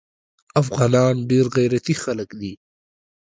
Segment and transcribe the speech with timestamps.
[0.61, 2.53] افغانان ډیر غیرتي خلک دي